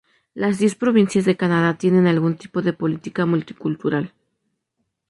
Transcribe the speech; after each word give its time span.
Las 0.33 0.57
diez 0.57 0.73
provincias 0.73 1.25
de 1.25 1.37
Canadá 1.37 1.75
tienen 1.77 2.07
algún 2.07 2.35
tipo 2.35 2.63
de 2.63 2.73
política 2.73 3.27
multicultural. 3.27 4.11